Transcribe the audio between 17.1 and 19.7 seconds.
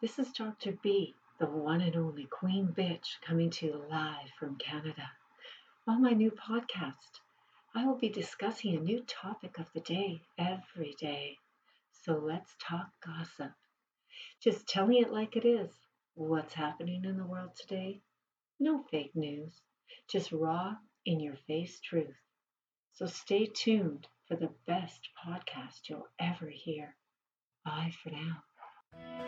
the world today? No fake news,